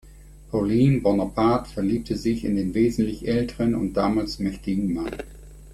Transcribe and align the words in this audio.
Pauline 0.49 0.99
Bonaparte 0.99 1.69
verliebte 1.73 2.15
sich 2.17 2.43
in 2.43 2.55
den 2.55 2.73
wesentlich 2.73 3.27
älteren 3.27 3.75
und 3.75 3.93
damals 3.93 4.39
mächtigen 4.39 4.95
Mann. 4.95 5.11